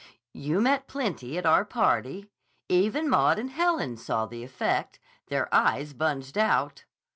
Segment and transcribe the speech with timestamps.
[0.33, 2.31] "You met plenty at our party.
[2.67, 4.97] Even Maud and Helen saw the effect.
[5.27, 6.85] Their eyes bunged out!"